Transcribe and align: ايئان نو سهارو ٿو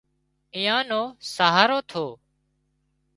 ايئان 0.55 0.83
نو 0.91 1.01
سهارو 1.33 1.79
ٿو 1.89 2.05